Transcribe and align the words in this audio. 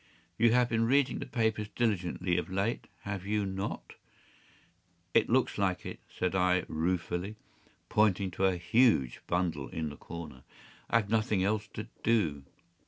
You 0.35 0.51
have 0.53 0.67
been 0.67 0.85
reading 0.87 1.19
the 1.19 1.27
papers 1.27 1.67
diligently 1.67 2.35
of 2.39 2.49
late, 2.49 2.87
have 3.01 3.23
you 3.23 3.45
not?” 3.45 3.93
“It 5.13 5.29
looks 5.29 5.59
like 5.59 5.85
it,” 5.85 5.99
said 6.09 6.33
I, 6.33 6.63
ruefully, 6.67 7.35
pointing 7.87 8.31
to 8.31 8.45
a 8.45 8.57
huge 8.57 9.21
bundle 9.27 9.67
in 9.69 9.89
the 9.89 9.97
corner. 9.97 10.41
“I 10.89 10.95
have 10.95 11.03
had 11.03 11.11
nothing 11.11 11.43
else 11.43 11.67
to 11.75 11.87
do. 12.01 12.45